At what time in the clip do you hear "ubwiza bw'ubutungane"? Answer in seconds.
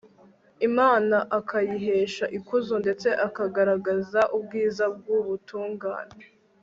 4.37-6.23